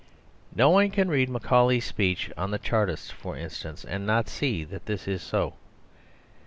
No 0.55 0.71
one 0.71 0.89
can 0.89 1.09
read 1.11 1.29
Macaulay's 1.29 1.85
speech 1.85 2.31
on 2.35 2.49
the 2.49 2.57
Chartists, 2.57 3.11
for 3.11 3.37
instance, 3.37 3.85
and 3.85 4.03
not 4.03 4.27
see 4.29 4.63
that 4.63 4.87
this 4.87 5.07
is 5.07 5.21
so. 5.21 5.53